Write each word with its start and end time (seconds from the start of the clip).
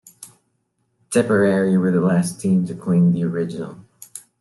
Tipperary 1.11 1.77
were 1.77 1.91
the 1.91 2.01
last 2.01 2.41
team 2.41 2.65
to 2.65 2.73
claim 2.73 3.11
the 3.11 3.23
original. 3.23 3.85